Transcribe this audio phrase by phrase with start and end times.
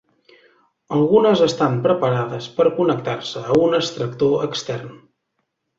[0.99, 5.03] Algunes estan preparades per connectar-se a un extractor extern.